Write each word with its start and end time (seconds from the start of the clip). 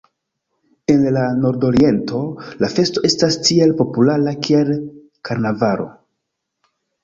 En 0.93 1.03
la 1.17 1.25
Nordoriento, 1.41 2.21
la 2.63 2.71
festo 2.77 3.05
estas 3.11 3.39
tiel 3.51 3.77
populara 3.85 4.35
kiel 4.49 4.75
karnavalo. 5.31 5.91